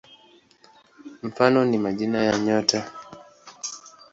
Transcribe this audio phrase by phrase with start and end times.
[1.23, 2.91] Mfano ni majina ya nyota.